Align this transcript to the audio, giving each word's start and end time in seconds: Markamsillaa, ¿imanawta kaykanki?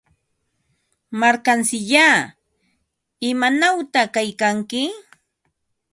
Markamsillaa, 1.19 2.17
¿imanawta 3.29 4.01
kaykanki? 4.15 4.83